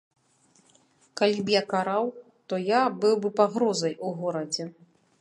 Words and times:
Калі 1.21 1.39
б 1.49 1.53
я 1.55 1.61
караў, 1.75 2.09
то 2.49 2.61
я 2.71 2.81
быў 3.05 3.15
бы 3.27 3.35
пагрозай 3.41 3.93
у 4.09 4.19
горадзе. 4.25 4.63